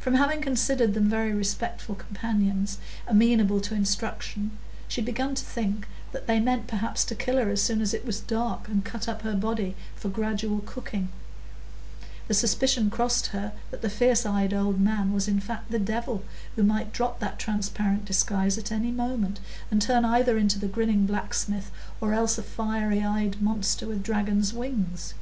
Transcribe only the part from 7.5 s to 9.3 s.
as soon as it was dark, and cut up